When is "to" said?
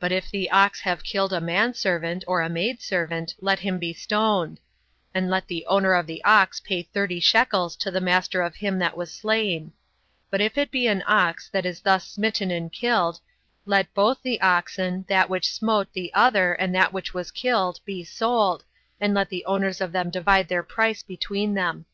7.84-7.90